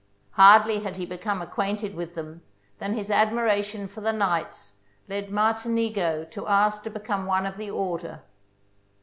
[0.31, 2.41] Hardly had he become acquainted with them
[2.79, 7.69] than his admiration for the knights led Martinigo to ask to become one of the
[7.69, 8.23] order.